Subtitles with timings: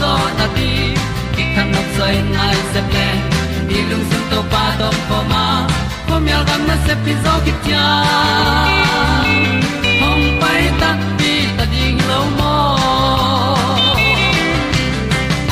[0.00, 0.70] zo na ti
[1.34, 3.08] ki kan nok sai nai se ple
[3.68, 5.44] ni lung sun to pa to pa ma.
[6.08, 7.86] Ko myal gam na se pi zo ki tia
[10.00, 12.54] hom pai ta ti ta ding lo mo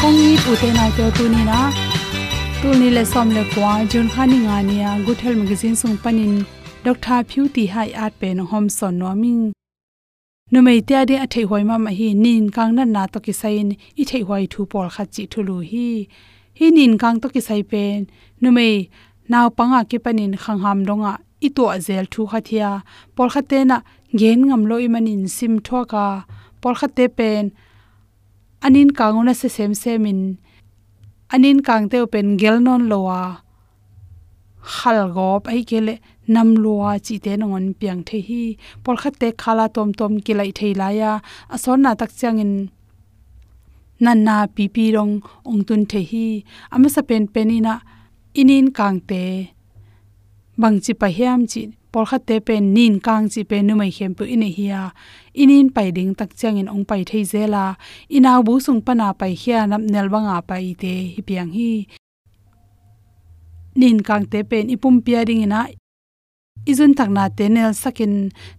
[0.01, 1.61] kong ni pu te na te tu ni na
[2.61, 6.35] tu ni le som le kwa jun khani nga nia good health magazine sung panin
[6.87, 9.43] dr phu ti hai at pe no hom son no ming
[10.53, 13.19] nu mei te ade a thei hoi ma ma hi nin kang na na to
[13.27, 13.69] ki sain
[14.01, 15.89] i thei hoi thu por kha chi thu hi.
[16.59, 17.99] Hi nin kang to ki sai pen
[18.41, 18.75] nu mei
[19.31, 21.13] naw panga ki panin khang ham donga
[21.47, 22.71] i to azel thu kha thia
[23.17, 23.77] por kha te na
[24.21, 26.07] gen ngam lo i manin sim thwa ka.
[26.61, 27.45] Por kha te pen
[28.67, 30.21] anin kanguna se sem semin
[31.35, 33.21] anin kang te pen gel non lowa.
[34.75, 35.95] Khal gop ai kele
[36.27, 38.43] nam luwa chi te nongon piang the hi
[38.83, 41.13] por khat te khala tom tom ki lai thei la ya
[41.55, 42.53] ason na tak changin
[44.05, 45.15] nan na pi pi rong
[45.51, 46.27] ong tun the hi
[46.75, 47.75] ama sa pen penina
[48.41, 49.23] inin kang te
[50.61, 51.63] bang chi pa hiam chi
[51.93, 54.81] por khat te pen nin kang chi pe nu mai khem pu ine hiya
[55.43, 57.65] inin pai ding tak changin ong pai thei zela
[58.17, 61.71] ina bu sung pana pai hiya nap nel banga pai te hi piang hi
[63.81, 65.61] nin kang te pen ipum pia ring ina
[66.71, 68.15] izun takna te nel sakin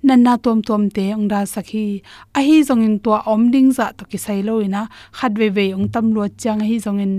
[0.07, 1.85] nanna tom tom te angra sakhi.
[2.37, 4.81] A hi zongin to om ding za to ki sai loina
[5.17, 7.13] khatwe we ong tam lo chang hi zongin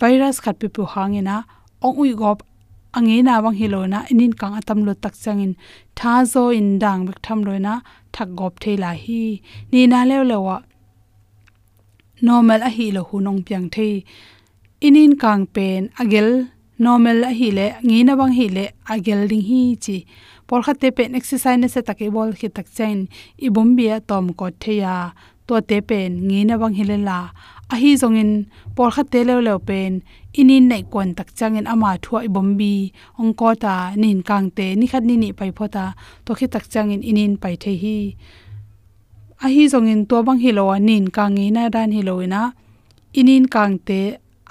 [0.00, 1.36] virus khat pi pu hangena
[1.86, 2.38] ong ui gop
[2.96, 5.52] ange na wang hilona inin kang atam lo tak changin
[5.98, 7.74] tha zo in dang bek tham loina
[8.14, 9.22] thak gop thela hi.
[9.70, 10.56] Ni na lew lewa
[12.26, 13.88] normal a hi lo hunong piang the.
[14.86, 16.28] Inin kang pen agel
[16.78, 19.96] normal a hi le ngi na bang hi le, agel ding hi chi.
[20.46, 22.98] Por kha te pen exercise ne se take bol khi tak chain.
[23.44, 24.94] I bom bia tom ko theya
[25.46, 27.18] to te pen ngi na bang hi le la.
[27.72, 28.30] A hi zongin
[28.76, 29.92] por kha te le le pen.
[30.40, 32.74] Inin nei kon tak changin ama thua i bom bi.
[33.20, 35.84] Ong ko ta, nin kang te, ni khat ni ni pai phota
[36.24, 37.98] to khi tak changin inin pai the hi.
[39.44, 42.42] A hi zongin to bang hi lo nin kang ngi na dan hi lo ina
[43.18, 44.00] inin kang te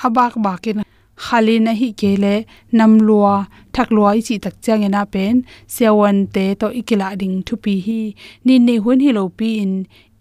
[0.05, 0.77] abak bakin
[1.23, 2.35] khali na hi kele
[2.77, 3.35] nam lua,
[3.75, 5.35] thak lua i chi tak chang ena pen
[5.75, 8.01] sewan te to ikila ding thu pi hi.
[8.45, 9.73] Ni ne hun hi lo pi in,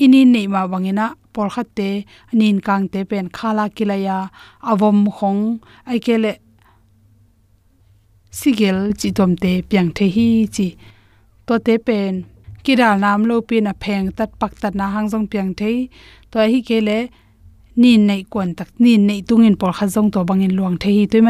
[0.04, 1.90] ini ne ma wangena por khat te
[2.32, 4.18] anin kang te pen khala kilaya
[4.70, 5.42] avom khong
[5.90, 6.32] ai kele
[8.38, 10.68] sigel chi tom te piang the hi chi.
[11.46, 12.14] To te pen
[12.64, 15.72] kira nam lo pi na pheng tat pak tat na hang jong piang the
[16.30, 16.98] to hi kele
[17.82, 21.06] nin nei kon tak nin nei tungin por kha jong to bangin luang the hi.
[21.10, 21.22] Toy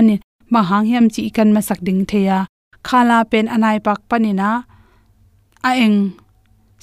[0.52, 2.38] ma hang hiam chi kan ma sak ding theya
[2.87, 4.49] khala pen anai pak panina
[5.69, 5.99] a eng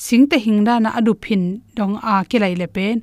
[0.05, 0.37] sing te
[0.83, 1.43] na adu phin
[1.77, 2.97] dong a kilai le pen.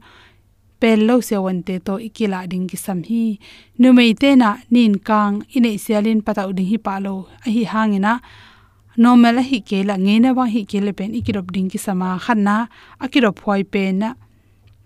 [0.81, 3.25] Pen lo se wan te to ikila ding ki sam hi.
[3.81, 7.15] Nu mei te na nin kang inei sialin patau ding hi pa lo
[7.47, 8.13] a hi hangina
[9.03, 12.09] normal hi ke la nge na wa hi ke le pen ikirop ding ki sama.
[12.25, 12.57] Khanna
[13.05, 14.11] akirop phoi pen na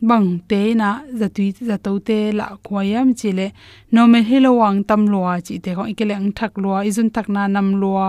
[0.08, 0.88] bang te na
[1.18, 3.46] zatui zato te la khoyam chile
[3.94, 7.26] no me helo wang tam lua chi te ko ikele ang thak lua izun tak
[7.34, 8.06] na nam lua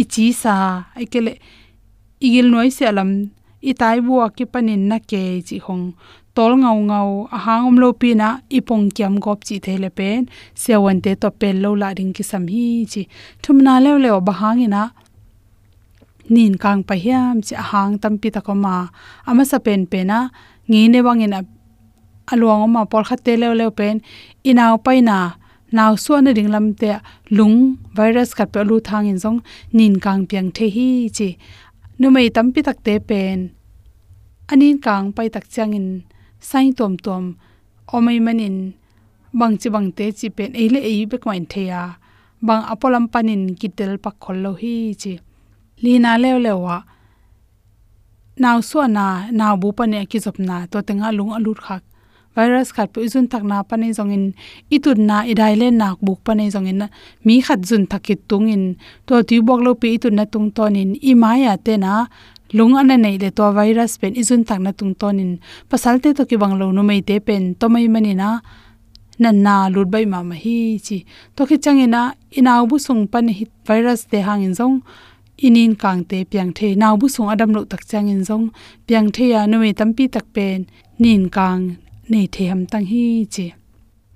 [0.00, 0.54] i chi sa
[1.04, 1.32] ikele
[2.26, 3.10] igil noi se alam
[3.70, 5.84] i tai bua ki panin na ke chi hong
[6.36, 10.20] tol ngau ngau a à hangom lo pi na ipong kyam gop chi thele pen
[10.62, 13.02] se wan te to pel lo la ring ki sam hi chi
[13.42, 14.82] thum na le le ba hangina
[16.34, 18.74] nin kang pa hiam chi à hang tam pi ta ko à ma
[19.28, 20.18] ama sa pen pe na
[20.70, 21.34] ngi ne wangin
[22.32, 23.96] aluang ma por kha te lew lew pen
[24.50, 25.18] inaw paina
[25.76, 26.90] naw su na ring lam te
[27.36, 27.58] lung
[27.96, 29.38] virus khat pe lu thang in jong
[29.76, 31.28] nin kang piang the hi chi.
[31.98, 33.38] Nu mei tam pi tak te pen,
[34.52, 35.88] anin kang pai tak chang in
[36.48, 37.24] sai tom tom
[37.94, 38.56] omai manin,
[39.38, 41.82] bang chi bang te chi pen, eile ei be kwain theya
[42.46, 45.12] bang apolam panin kitel pak khol lo hi chi.
[45.82, 46.76] Lina lew lewa
[48.38, 51.82] naw so na naw bu pa ne ki jop na, to tenga lung alut khak.
[52.36, 54.32] Virus khat pu izun thak na pa ne jongin
[54.72, 56.88] itut na idai le nak buk pa ne jongin
[57.24, 58.62] mi khat jun thakit tungin
[59.06, 61.92] to ti bok lo pi itut na tung ton in, i maya te na,
[62.56, 65.32] lung an nei le to virus pen izun tak na tung ton in.
[65.68, 68.40] Pasal te to ki bang lo nu mei te pen, to mai mani na,
[69.22, 71.04] nan na lut bai ma ma hi chi.
[71.36, 72.02] To ki changena
[72.38, 74.80] inaw bu sung pan hi virus te hang in jong
[75.46, 78.46] inin kangte piang the naw bu sung adam lo tak chang in zong.
[78.86, 80.66] Piang the ya no me tampi tak pen.
[81.02, 81.62] Nin kang
[82.10, 83.46] nei the ham tang hi chi.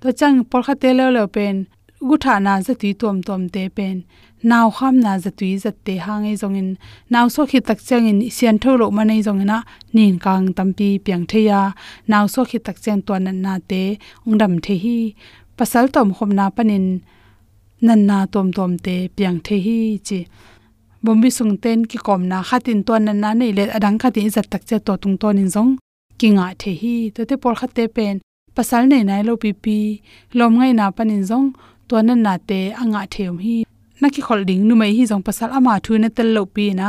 [0.01, 1.55] To chang por kha te lo lo pen.
[2.07, 3.97] Gu tha na za ti tom tom te pen.
[4.49, 6.69] Naw kham na za tui za te hang ei zong in.
[7.13, 9.57] Naw so khi tak chang in sian tho lo ma nei zong na
[9.95, 11.61] nin kang tampi piang the ya.
[12.11, 13.81] Naw so khi tak chang to nan na te
[14.25, 14.97] ong dam the hi.
[15.57, 16.85] Pasal tom khom na panin
[17.81, 20.19] nan na tom tom te piang the hi chi
[21.07, 24.47] bombi sung ten ki kom na khatin ton na na nei le adang khatin zat
[24.51, 25.71] tak che to tung ton in zong.
[26.19, 28.15] Kinga the hi, to te por khate pen.
[28.55, 29.77] Pasal nei nai lo pi pi,
[30.37, 31.47] lom ngai na panin zong.
[31.87, 33.55] To na na te anga theum hi.
[34.01, 36.65] Na ki khol ding nu mai hi zong pasal ama thu na tel lo pi
[36.79, 36.87] na.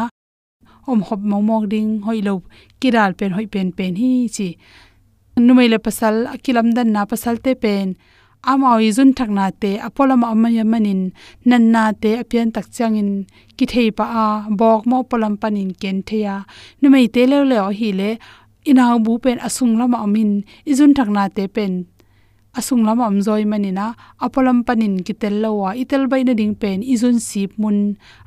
[0.91, 2.35] Om hop mo mok ding, hoi lo
[2.81, 4.49] kiral pen, hoi pen pen hi chi.
[5.47, 7.89] Nu mai le pasal akilam dan na pasal te pen
[8.43, 11.03] amao izun thakna te apolama amaya manin
[11.49, 13.11] nanna te apian tak changin
[13.57, 14.27] ki thei pa a
[14.61, 16.35] bok mo polam panin ken theya.
[16.81, 18.11] Numei te le le hi le
[18.71, 20.31] ina bu pen asung lama amin
[20.71, 21.73] izun thakna te pen
[22.59, 23.87] asung lama am zoi manina
[24.25, 27.79] apolam panin ki tel lawa itel bai na ding pen izun sip mun.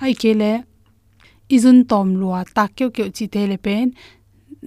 [0.04, 0.52] Ai kele
[1.56, 3.88] izun tom lua ta kyo kyo chi te le pen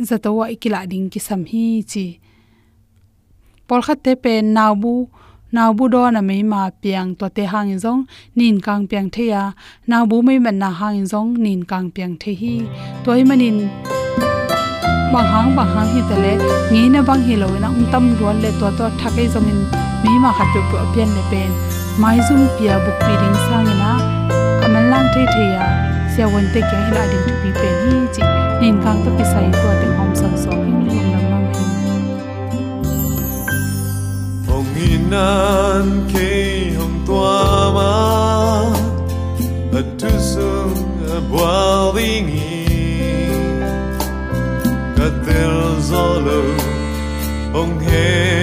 [0.08, 2.06] zatawa ikila ding ki sam hi chi.
[3.66, 4.94] Por khat te pen naw bu
[5.54, 8.00] naw bu do na me ma piang to te hang in zong,
[8.38, 9.42] nin kang piang the ya.
[9.86, 12.54] Naw bu mai man na hang in zong, nin kang piang the hi.
[13.04, 13.56] Toy manin
[15.12, 16.32] bang hang bang hang hi tale
[16.72, 19.46] nge na bang hi lo na ung tam ruan le to to thakai zong
[20.04, 21.50] mi ma khat pu pian le pen.
[22.02, 23.90] Mai zum pia buk pi ding sang na
[24.64, 25.66] aman lang the the ya.
[26.12, 27.96] Sia wan te kya hila ding tu pi pen hi.
[28.14, 28.22] Chi,
[28.60, 30.63] nin kang to sai to te hom son
[34.74, 37.94] hong inan ke hong tua ma
[39.70, 42.30] a tu sung a boiling
[44.98, 46.42] ka tel zolo
[47.54, 48.33] hong happy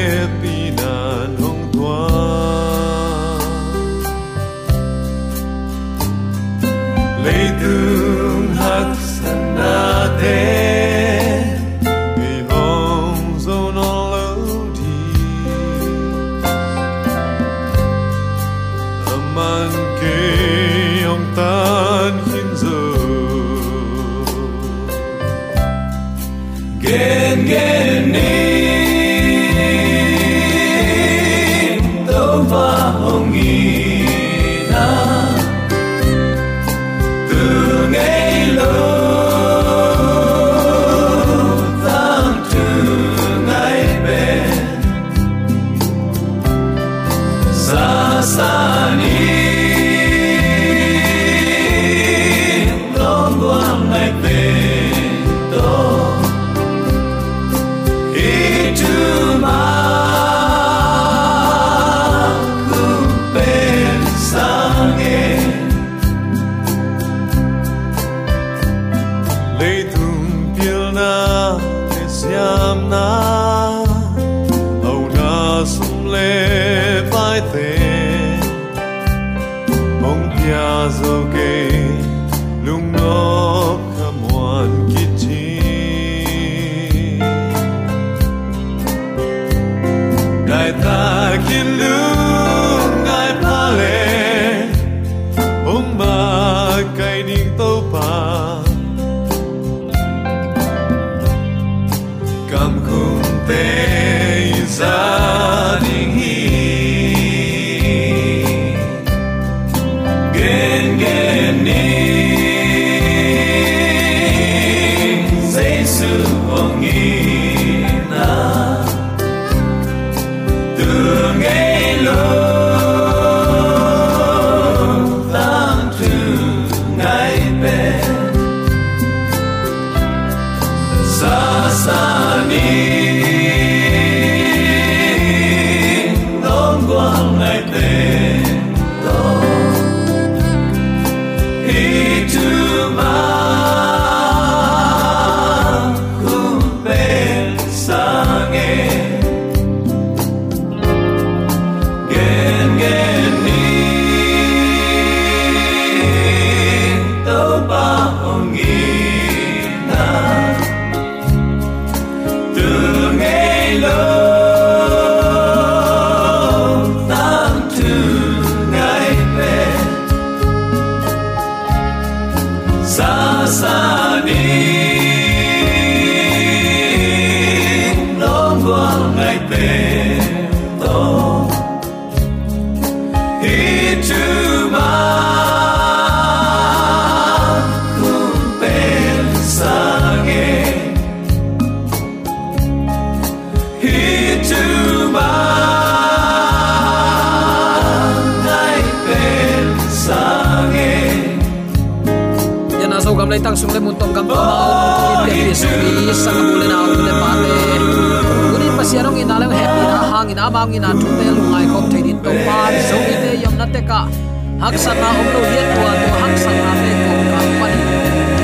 [215.17, 217.39] hak lo hiat tua to hak sa na te ko ka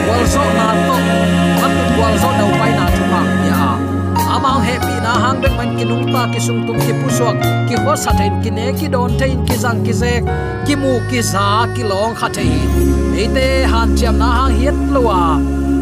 [0.07, 0.23] wal
[0.59, 0.95] na to
[1.61, 3.61] mat wal so dau pai na thu ma ya
[4.35, 7.83] amang he pi na hang bek man kinung ta ki sung tum ki pusuak ki
[7.83, 10.33] ho sa thein ki ne ki don thein ki jang ki zek
[10.69, 11.45] ki mu ki za
[11.75, 12.49] ki long kha thei
[13.21, 13.45] eite
[13.75, 14.77] han chiam na hang hiet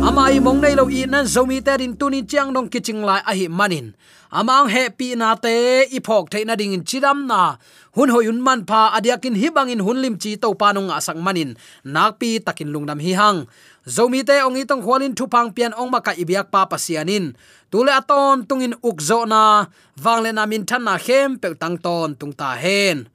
[0.05, 3.25] ama i mong nei lo i nan zomi te din tunin chiang dong kiching lai
[3.25, 3.97] a hi manin.
[4.29, 7.57] Amang happy na te i phok the na ding in chiram na.
[7.97, 9.33] Hun hoyun man pha adiakin
[9.73, 11.57] in hun lim chi to panung asang manin.
[11.83, 13.47] Nakpi takin lungnam hi hang.
[13.89, 17.33] Zomi te ongi tong khwalin thu pang pian ong ma ka ibyak pa pasianin
[17.71, 19.65] tule aton tungin ukzo na.
[19.97, 23.09] Wangle na min than na khem pe tang ton tung ta hen.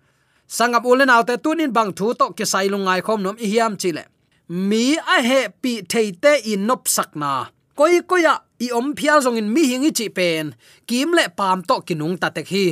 [0.48, 4.10] Sangap ulen autte tunin bang thu to ke sai lungai khom nom i hiam chile
[4.50, 7.46] mi a he pi theite in nop sakna
[7.78, 10.54] koi koya i om phial zong in mi hingi chi pen.
[10.86, 12.66] Kim le pam to kinung ta tek hi.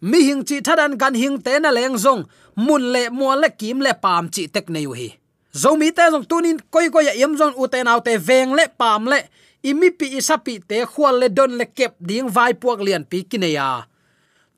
[0.00, 2.22] Mi hing chi thadan gan hing te na leng zong.
[2.56, 5.08] Mun le mo le kim le pam chi tek nei hi.
[5.54, 9.06] Zomi te zong tunin koi koya yem zong u te nau te veng le pam
[9.12, 9.18] le.
[9.62, 13.68] Imi pi isapi te khwal le don le kep ding vai puak lian pi kineya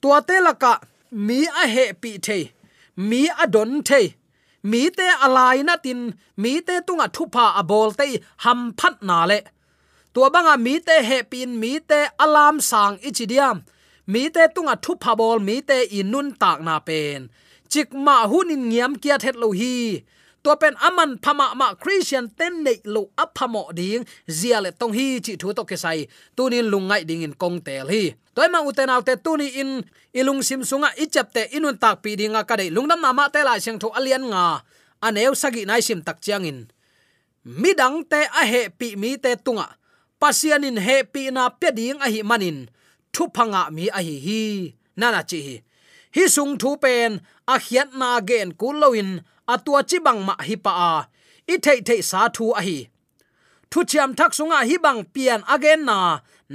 [0.00, 0.72] tua te laka
[1.26, 2.38] mi a he pi the
[2.96, 4.14] mi a don the
[4.70, 6.00] mi te alai na tin,
[6.42, 8.06] mi te tunga thupa a bol te
[8.44, 9.38] ham phat na le.
[10.12, 13.56] Tua banga mi te he pin, mi te alam sang ichidiam
[14.12, 17.20] mi te tunga thupa bol, mi te inun tak na pen.
[17.72, 19.74] Chik ma hunin ngiam kia thet lo hi
[20.48, 24.08] to pen aman phama ma christian ten nei lu aphamo ding.
[24.24, 26.08] Zia le tong hi chi thu to ke sai.
[26.36, 28.16] Tunin lungai ding in kong tel hi.
[28.32, 29.84] Toy ma uten autte tuni in
[30.16, 32.72] ilung sim sunga ichap te inun tak pi dinga ka dei.
[32.72, 34.64] Lungnam na ma te la seng tho alian nga.
[35.04, 36.58] Aneu sagi nai sim tak chiang in.
[37.44, 39.68] Midang te a he pi mi te tunga.
[40.16, 42.72] Pasianin he pi na pe ding a hi manin.
[43.12, 44.42] Thu phanga mi a hi hi.
[44.96, 45.56] Nana chi hi.
[46.16, 49.20] Hi sung thu pen a hiat na gen kuloin
[49.52, 50.92] atua chi bang ma hi pa a.
[51.52, 52.78] I thei thei sa thu a hi.
[53.70, 55.98] Thu chiam thak sunga hi bang pian again na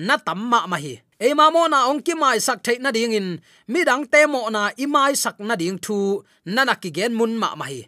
[0.07, 0.93] na tam ma ma hi.
[1.27, 3.27] E ma mo na ong ki mai sak thei na ding in.
[3.71, 5.97] Mi dang te mo na i mai sak na ding thu,
[6.45, 7.79] na na ki gen mun ma ma hi.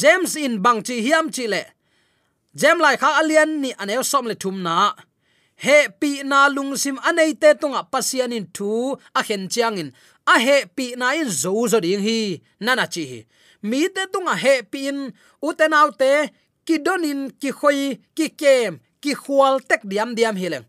[0.00, 1.62] James in bang chi hiam chi le.
[2.60, 4.76] Jem lai kha alian ni anel som le thum na.
[5.64, 8.70] He pi na lung sim anei te tonga pasian in thu,
[9.18, 9.88] a hen chiang in.
[10.32, 12.18] A he pi na in zo zo ding hi
[12.64, 13.20] nana chi hi
[13.68, 15.08] mi te tunga he pin
[15.42, 16.12] uten autte
[16.64, 20.64] ki donin, ki khoi, ki kem, ki khwal tek diam diam hileng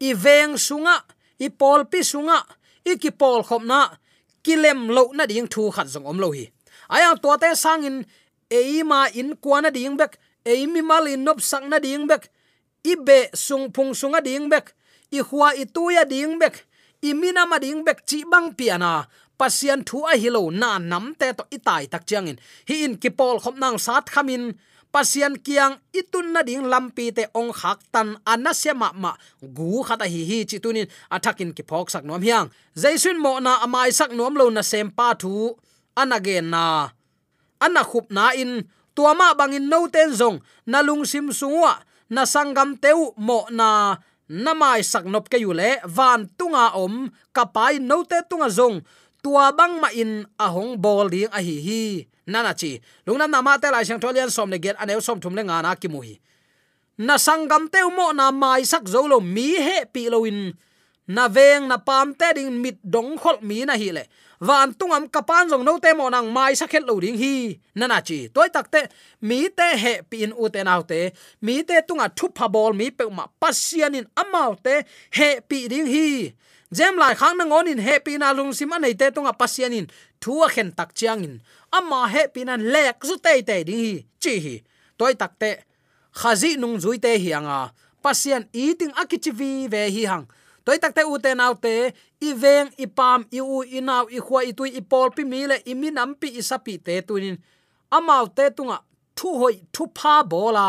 [0.00, 0.96] i veng sunga,
[1.38, 2.40] i pol pi sunga,
[2.84, 3.96] i ki pol khopna
[4.44, 6.44] kilem lo na ding thu khat jong om lo hi.
[6.90, 8.04] Aya to te sangin
[8.50, 12.28] eima in e kwana ding bek eimi malin nop sang na ding bek,
[12.84, 14.74] i be sung phung sunga ding bek,
[15.12, 16.64] i huwa i tuya ding bek,
[17.02, 19.06] i mina ma ding bek chi bang piana
[19.38, 22.38] pasian thu a hilo na nam te to itai tak chiang in.
[22.68, 24.54] Hi in kipol khom nang sat khamin
[24.94, 29.12] pasian kiang itun na ding lampi te ong khak tan anasya ma ma
[29.56, 32.46] gu khata hi hi chi tunin athakin ki phok sak nom hiang.
[32.78, 35.58] Jaisun mo na amai sak nom lo na sem pa thu.
[36.00, 36.90] Anagen na.
[37.64, 38.52] Ana khup na in.
[38.94, 40.38] Tuama bangin no ten zong.
[40.70, 41.82] Na lung sim sungwa.
[42.14, 43.98] Na sangam teu mo na
[44.30, 47.10] namai sak nop ke yule van tunga om.
[47.34, 48.82] Kapai no te tunga zong
[49.24, 51.82] tua bang ma in a hong bol ding a hi hi.
[52.28, 52.80] Nana chi.
[53.06, 55.64] Lungnam na ma te lai sang tholian som le get aneu som thum le nga
[55.64, 56.20] na ki mu hi.
[57.00, 60.52] Na sangam teu mo na mai sak zo lo mi he pi lo in.
[61.08, 64.04] Na veng na pam te ding mit dong khol mi na hi le.
[64.40, 67.56] Van tungam kapan jong no te mo nang mai sakhet lo ding hi.
[67.76, 68.28] Nana chi.
[68.28, 68.88] Toy tak te
[69.20, 71.12] mi te he pi in u te nau te.
[71.40, 74.74] Mi te tunga thu pha bol mi pe ma pasian in amau te
[75.16, 76.08] he pi ding hi
[76.70, 79.86] jem lai khang na ngon in happy na lung sim anei te tonga pasian in
[80.20, 81.40] thua khen tak chiang in
[81.72, 84.56] ama happy na lek zu te te ding hi, chi hi.
[84.98, 85.50] Toy tak te,
[86.14, 87.72] khazi nung zui te hi anga.
[88.02, 90.26] Pasian eating akichivi ve hi hang.
[90.64, 91.90] Toy tak te u te nau te,
[92.22, 95.24] i veng, i pam, i u, i nau, i khwa i tu i pol, pi
[95.24, 97.36] mi le, i mi nam, pi i sapi te tunin
[97.90, 98.78] amau te tunga
[99.18, 100.66] thu hoi, thu pha bola.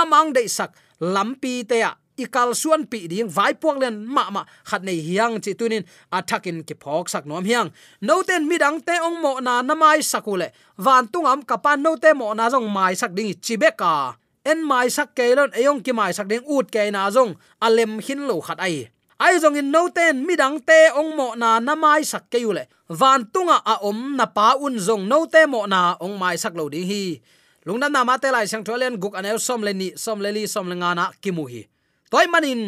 [0.00, 4.42] Amang de sak lampi te a ikal suan pi ding vai puak len ma ma
[4.68, 7.70] khat nei hiang chi tunin athakin ki phok sak nom hiang.
[8.02, 10.50] No ten midang te ong mo na namai sakule.
[10.76, 14.88] Van tungam kapan no te mo na jong mai sak ding chi beka en mai
[14.96, 18.58] sak kelon eyong ki mai sak ding ut ke na jong alem hin lo khat
[18.58, 18.90] ai.
[19.18, 22.64] Ai jong in no ten midang te ong mo na namai sak ke yule.
[22.88, 26.54] Van tunga a om na pa un jong no te mo na ong mai sak
[26.58, 27.20] lo ding hi.
[27.68, 30.46] Lungna na ma te lai sang tholen guk anel som le ni, som le li,
[30.48, 31.66] som le ngana kimu hi
[32.10, 32.60] toy manin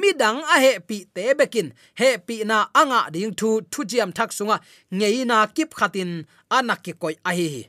[0.00, 1.72] midang a he pi te bekin.
[1.94, 4.56] He pi na anga ding thu thu jiam thak sunga.
[4.92, 6.10] Ngei na kip khatin,
[6.50, 7.68] anak ki koi a hi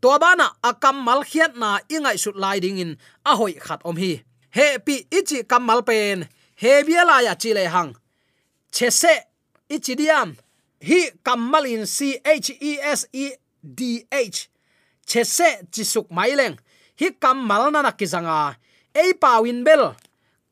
[0.00, 3.96] to bana akam mal khiat na ingai sut lai ding in, a hoi khat om
[3.96, 4.22] hi.
[4.50, 7.94] He pi ichi kamal pen, he biala ya chi le hang.
[8.72, 9.14] Chese
[9.68, 10.36] ichi diam.
[10.82, 13.26] Hi kamal in c h e s e
[13.62, 14.48] d h.
[15.06, 16.56] Chese chisuk maileng
[16.96, 18.56] hi kamal na nakizanga
[18.94, 19.94] ei pawin bel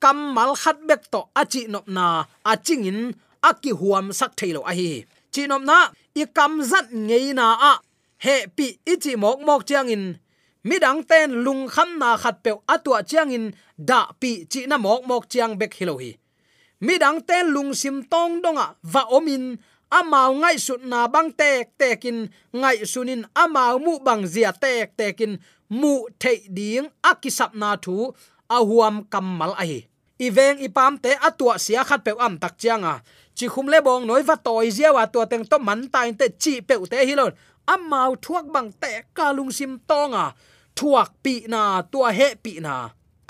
[0.03, 3.01] kamal khat bek to achi nop na achingin
[3.43, 4.91] aki huam sak thailo a hi.
[5.33, 5.79] Chi nop na,
[6.21, 7.73] i kam zat ngei na a.
[8.25, 10.05] He pi ichi mok mok chiang in.
[10.69, 13.45] Midang ten lung kham na khat pe atwa chiang in,
[13.89, 16.11] da pi chi na mok mok chiang bek hilo hi.
[16.87, 19.45] Midang ten lung sim tong donga, va omin
[19.91, 25.33] amau ngai sut na bang tek tekin ngai sunin amau mu bang zia tek tekin
[25.69, 28.13] mu thei ding akisap na thu
[28.57, 29.81] ahuam kammal a hi.
[30.19, 32.95] Iveng ipam te atua sia khat pe am tak chianga
[33.37, 36.27] chi khum le bong noi va toy zia wa tua teng to man ta te
[36.43, 37.33] chi pe te hi lon.
[37.75, 40.25] Amau thuak bang te ka lung sim tonga
[40.79, 42.75] thuak pi na, tua he pi na.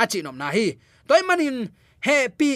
[0.02, 0.66] Achinom na hi.
[1.08, 1.58] Toy manin
[2.06, 2.50] he pi,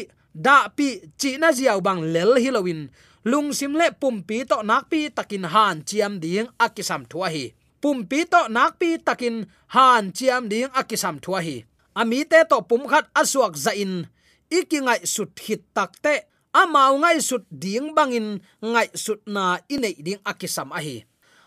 [0.46, 0.88] da pi,
[1.20, 2.81] chi na ziaw bang lel hilowin
[3.25, 7.44] lung sim le pum pi to nak pi takin han chiam ding akisam thua hi.
[7.83, 9.37] Pum pi to nak pi takin
[9.75, 11.57] han chiam ding akisam thua hi
[12.01, 14.09] ami te to pum khat asuak za in
[14.51, 16.15] ikingai sut hit takte
[16.53, 20.97] amau ngai sut ding bangin, ngai sut na inei ding akisam a hi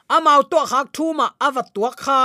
[0.10, 2.20] amau to khak thu ma awat tuak kha.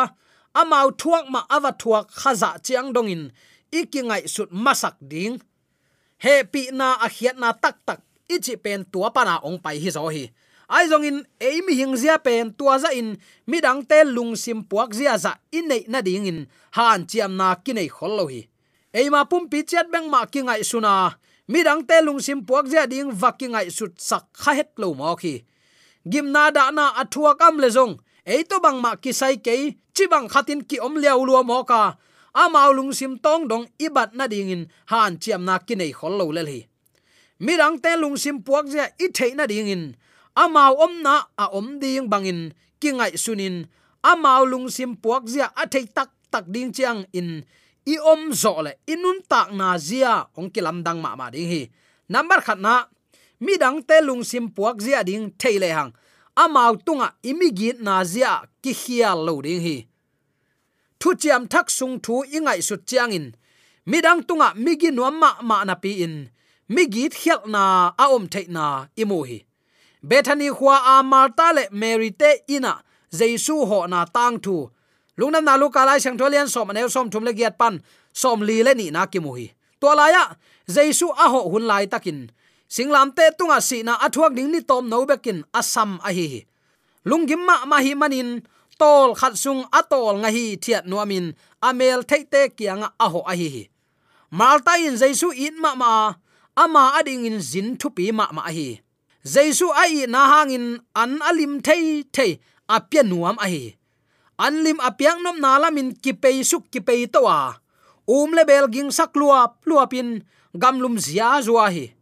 [0.54, 3.30] Amau thuak ma awat thuak khaza chiang dongin.
[3.72, 5.40] Ikingai sut masak ding.
[6.18, 8.00] He pi na a hiat na tak tak.
[8.28, 10.30] Ichi pen tua pana ong pai hi zo hi
[10.70, 13.18] ai zong in eimi hing zia pen, tua za in
[13.50, 16.46] midang te lung sim puak zia za, in nei na ding in
[16.78, 18.46] han chiam na kinai khol lo hi.
[18.94, 21.18] Eima pum pi chat bang ma ki ngai suna
[21.50, 25.16] midang te lung sim puak zia ding vaki ngai sut sak kha het lo mo
[25.18, 25.42] khi.
[26.10, 29.74] Gim na da na athua kam le zong, ei to bang ma ki sai ke
[29.94, 31.98] chi bang khatin ki om liao lu mo ka
[32.32, 36.30] amao lung sim tong dong ibat na ding in han chiam na kinai khol lo
[36.30, 36.60] le hi
[37.40, 39.84] mirang te lung sim puak zia i theina ding in
[40.34, 43.66] amau om na a om ding bangin kingai sunin.
[44.02, 47.44] Amau lung sim puak zia a thei tak tak ding chiang in.
[47.86, 50.26] I om zo le inun tak na zia.
[50.36, 51.68] Ong kilam dang ma ma ding hi.
[52.08, 52.86] Number khat na,
[53.40, 55.92] mi dang te lung sim puak zia ding thei le hang.
[56.36, 59.76] Amau tunga imi gi na zia ki hial lo ding hi.
[61.00, 63.26] Thu chiam thak sung thu ingai su chiang in.
[63.86, 66.14] Mi dang tunga mi gi nuam ma ma na pi in.
[66.70, 69.38] Mi migit khial na a om thei na imu hi
[70.02, 72.82] bethany khwa a marta le mary te ina
[73.12, 74.70] jesu ho na tang thu.
[75.18, 77.80] Lungnam na lu kalai sang tholian som ne som thum le giat pan,
[78.12, 79.46] som li le ni na ki mu hi.
[79.80, 80.24] To la ya
[80.68, 82.30] jesu a ho hun lai takin
[82.70, 86.46] singlam te tunga si na athuak ding ni tom no bekin asam a hi
[87.08, 88.44] lungim ma ma hi manin
[88.80, 91.34] tol khat sung atol nga hi thiat nuamin
[91.68, 93.66] amel theite kianga a ho a hi
[94.38, 95.90] malta in jesu in ma ma
[96.62, 98.78] ama ading in zin thupi ma ma hi
[99.24, 103.76] jesu ai na hangin an alim thei thei apia nuam a hi
[104.40, 107.60] anlim apiang nom na lamin ki pei suk ki pei to wa
[108.08, 110.24] um le bel ging sak lua lua pin
[110.56, 111.94] gamlum zia zuwa hi.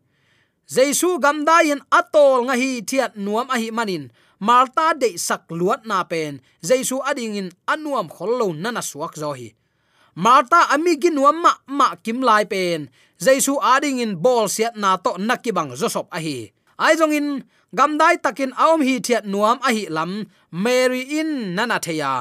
[0.68, 4.12] Jesu gamda in atol nga hi thiat nuam a hi manin.
[4.40, 6.40] Malta de sak luat na pen.
[6.62, 9.52] Jesu adingin anuam khollo nana suak zo hi.
[10.14, 12.88] Marta ami gi nuam ma ma kim lai pen.
[13.20, 16.52] Jesu adingin bol siat na to nakibang josop a hi
[16.84, 17.28] ai jong in
[17.78, 20.12] gamdai takin aom hi thiat nuam a hi lam,
[20.64, 22.12] mary in nana theya.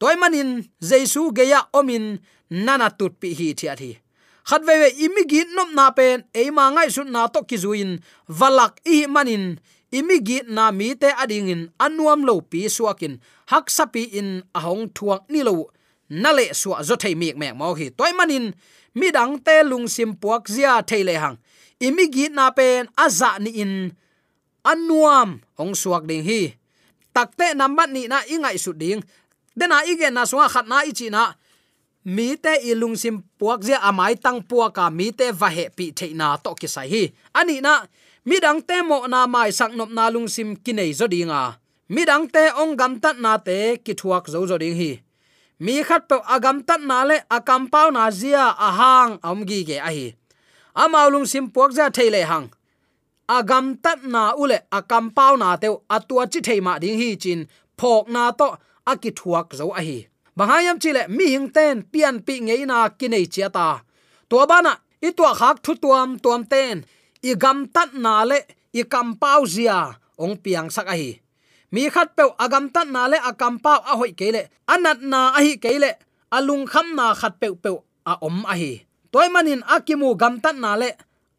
[0.00, 0.50] Toy manin
[0.88, 2.04] jesu geya omin
[2.66, 3.90] nana tut pi hi thia thi
[4.48, 7.56] khat ve ve imi gi nom na pen e ma ngai su na to ki
[7.64, 7.90] zuin
[8.38, 9.44] valak i manin
[9.98, 13.14] imi gi na mi te ading in anuam lo pi suakin
[13.50, 15.54] hak sapi in ahong thuak ni lo,
[16.22, 17.86] na le suwa zo thei mek mek mo hi.
[17.98, 18.46] Toy manin
[18.98, 21.36] mi dang te lung sim puak zia thei le hang
[21.86, 23.74] imi gi na pen aza ni in.
[24.70, 26.52] Anuam ong suak ding hi.
[27.16, 29.00] Takte number ni na ingai su ding.
[29.58, 31.32] Dena igen na suwa khat na ichi na.
[32.04, 35.92] Mi te ilung sim puak je amai tang puak ka mi te va he pi
[35.98, 37.02] the na to ki sai hi.
[37.34, 37.84] Ani na,
[38.24, 41.56] mi dang te mo na mai sak nop na lung sim kinai zo dinga
[41.90, 45.00] mi dang te ong gam tat na te ki thuak zo zo ding hi.
[45.60, 49.76] Mi khat pe agam tat na le akam pau na zia ahang om gi ge
[49.76, 50.19] a hi
[50.74, 52.48] amaulung sim puak za theile hang.
[53.28, 57.46] Agam tat na ule akam pau na te atua chi theima ding hi chin
[57.78, 58.48] phok na to
[58.86, 59.98] aki thuak zo a hi.
[60.36, 63.68] Bahayam chile mi hing ten pian pi ngei na kinai chiata
[64.30, 66.84] to bana i to khak thu tuam tuam ten,
[67.22, 68.38] i gam tat na le
[68.80, 69.78] i kam pau zia,
[70.22, 71.10] ong piang sak a hi.
[71.72, 75.40] Mi khat pe agam tat na le akam pau a hoi kele anat na a
[75.44, 75.90] hi kele
[76.36, 77.70] alung kham na khat pe pe
[78.10, 78.72] a om a hi
[79.12, 80.90] toy manin akimu gamtat na le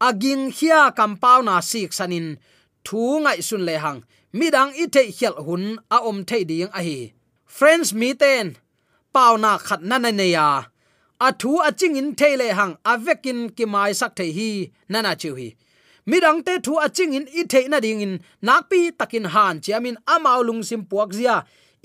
[0.08, 1.12] aging hia kam
[1.44, 2.36] na sik sanin
[2.84, 4.00] thu ngai sun le hang
[4.38, 5.64] midang i te hial hun
[5.96, 6.98] a om the ding a hi
[7.56, 8.46] friends mi ten
[9.14, 10.48] pau na khat na na ne ya
[11.26, 14.50] a thu a ching in the le hang a vekin ki mai sak the hi
[14.92, 15.48] na na chu hi.
[16.10, 18.14] Midang te thu a ching in i the na ding in
[18.46, 21.36] nak pi takin han chiamin amao lung sim puak zia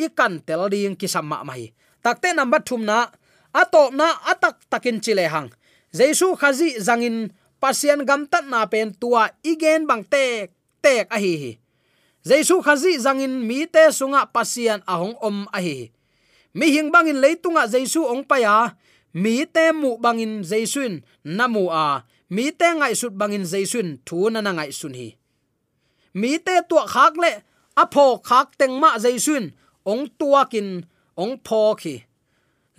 [0.04, 1.64] i kan tel ding ki samma mai.
[2.04, 2.98] Takte number thum na,
[3.54, 5.50] atop na atak takin chile hang
[5.98, 7.18] jesu khazi zangin
[7.62, 10.52] pasien gam tat na pen tua igen bang tek
[10.84, 11.52] tek a hi hi.
[12.30, 15.78] Jesu khazi zangin mi te sunga pasien ahong om a hi
[16.58, 18.74] mi hing bangin leitunga jesu ong pa ya,
[19.14, 22.02] mi te mu bangin jesuin namu a,
[22.34, 25.10] mi te ngai sut bangin jesuin thu na na ngai sun hi.
[26.18, 27.32] Mi te tua khak le,
[27.82, 29.46] a pho khak teng ma jesuin
[29.86, 30.70] ong tua kin
[31.22, 31.96] ong pho khi.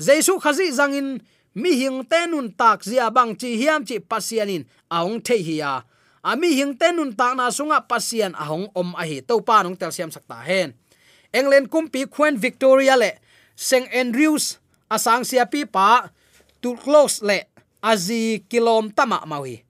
[0.07, 1.23] Jesu khazi zangin
[1.55, 5.83] mi hing tenun tak zia bang chi hiam chi pasianin aung the hi ya
[6.23, 9.25] ami hing tenun tak na sunga pasian ahong om a hi.
[9.25, 10.75] To pa nong tel siam sakta hen.
[11.33, 13.17] England kumpi khuen victoria le.
[13.57, 14.59] St andrews
[14.93, 16.11] asang sia pi pa,
[16.61, 17.49] tu close le.
[17.79, 19.63] Azi kilom tama mawi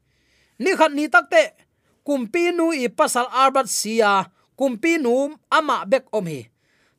[0.58, 1.54] ni khat ni takte
[2.02, 6.48] kumpi nu i pasal arbat sia kumpi nu ama bek om hi.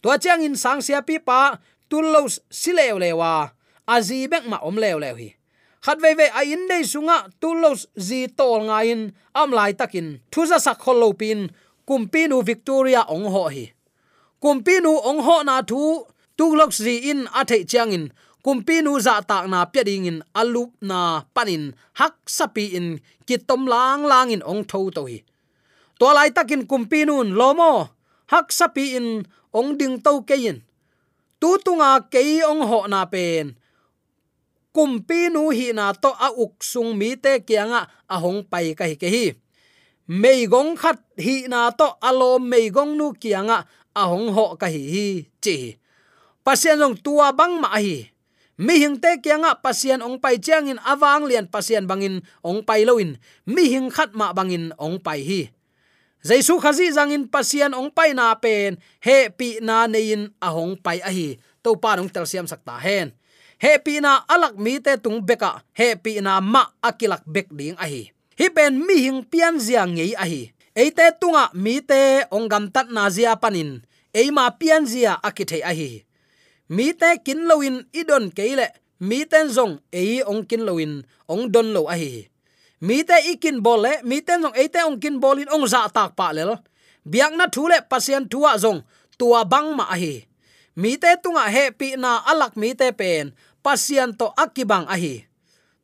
[0.06, 1.58] To chang in sang sia pi pa
[1.89, 3.52] tullos silew lewa
[3.95, 5.30] azi bek ma om lew lew hi.
[5.86, 9.02] Khat ve ve a in dei sunga tullos zi tol nga in,
[9.41, 10.08] am lai takin.
[10.32, 11.49] Thuza sak kholo pin
[11.88, 13.65] kumpi nu victoria ong ho hi.
[14.43, 15.82] Kumpi nu ong ho na thu
[16.38, 18.06] tullos zi in a thei chiang in.
[18.45, 20.99] Kumpi nu za tak na pya ding in alup na
[21.36, 21.63] panin
[21.99, 22.88] hak sapi in
[23.28, 25.19] kitom lang lang in ong tho to hi.
[25.99, 27.71] To lai takin kumpi nun lomo
[28.32, 29.08] hak sapi in,
[29.58, 30.58] ong ding to ke in.
[31.41, 32.21] Tu tunga ke
[32.52, 33.56] ong ho na pen
[34.76, 38.86] kumpi nu hi na to a uk sung mi te kianga a hong pai ka
[38.90, 39.26] hi ke hi.
[40.10, 44.68] Mei gong khat hi na to alo mei gong nu kianga a hong ho ka
[44.70, 45.08] hi hi
[45.44, 45.78] chi
[46.46, 48.10] pasien long tua bang ma hi.
[48.60, 52.84] Mi hing te kianga pasien ong pai chiang in awang lian pasien bangin ong pai
[52.84, 53.16] loin
[53.48, 55.42] mi hing khat ma bangin ong pai hi.
[56.20, 58.76] Jaisu khazi zangin pasien ong pai na pen.
[59.00, 61.40] He pi na nein ahong pai a hi.
[61.64, 63.16] To pa nong tel siam sakta hen
[63.60, 65.52] he pi na alak mi te tung beka.
[65.76, 68.04] He pi na ma akilak bek ding a hi
[68.39, 70.41] hi pen mi hing pian zia ngei a hi
[70.82, 73.84] eite tunga mi te onggam tat na zia panin.
[74.15, 75.89] Eima pian zia akithei a hi
[76.76, 78.67] mi te kin loin idon keile.
[79.00, 82.28] Mi ten zong ei ong kin loin ong don lo a hi
[82.88, 83.93] mi te ikin bol le.
[84.04, 86.43] Mi ten zong eite ong kin bolin ong za tak pa le
[87.12, 88.84] biak na thule pasien tua zong.
[89.19, 90.24] Tua bang ma a hi
[90.80, 93.36] mi te tunga he pi na alak mi te pen
[93.70, 95.30] pasien to akibang ahi.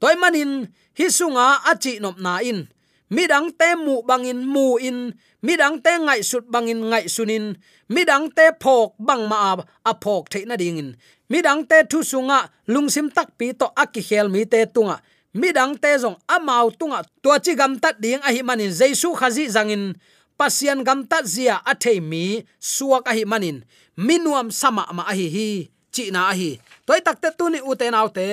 [0.01, 2.65] Toy manin hi sunga achi nop na in.
[3.13, 5.13] Midang te mu bangin mu in.
[5.45, 7.53] Midang te ngai sut bangin ngai sunin.
[7.93, 9.53] Midang te phok bang ma
[9.85, 10.89] a phok the na ding in.
[11.29, 14.97] Midang te thu sunga lungsim tak pi to aki khel mi te tunga.
[15.37, 18.73] Midang te zong amau tunga to chi gam tat ding a hi manin.
[18.73, 19.93] Jaisu khazi zangin.
[20.39, 23.61] Pasian gam tat zia a thei mi suak a hi manin.
[23.93, 26.49] Minuam sama ma a hi hi chi na hi.
[26.85, 28.27] Toy takte tu ni uten autte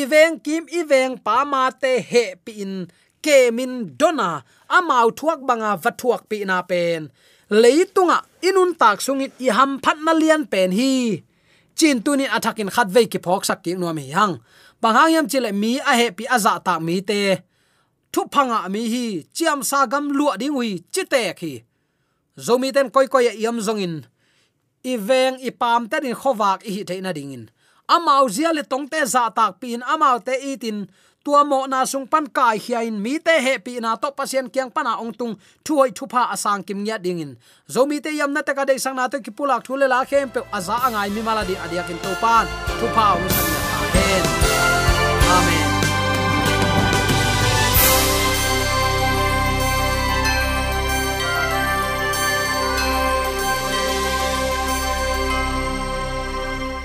[0.00, 2.74] iveng kim iveng pa ma te he pi in.
[3.24, 4.30] Kemin dona
[4.76, 7.02] amau thuak banga vathuak pi na pen.
[7.62, 10.92] Leitunga inun tak sungit, i ham phat na lian pen hi.
[11.78, 14.34] Chin tunin athakin khat ve ki phok sak ki no mi hang.
[14.82, 17.20] Banghang yam chile mi a he pi aza ta mi te.
[18.12, 21.52] Thu phanga mi hi, chiam sa gam lua ding hui chi te khi
[22.36, 23.94] zomi ten koi koi yam zongin
[24.84, 27.48] i veng i pam te din khowak i hi the na dingin
[27.88, 30.86] amau zia le tong te za tak pin amau te itin
[31.24, 34.68] tua mo na sung pan kai hiain mi te he pi na to pasien kyang
[34.68, 37.32] pana ong tung thuai thupa asang kim nya dingin
[37.64, 40.28] zomi te yam na ta ka dei sang na to ki pulak thule la khem
[40.28, 42.44] pe aza angai mi mala di adia kin to pan
[42.78, 43.60] thupa ong sang ya
[43.96, 44.73] hen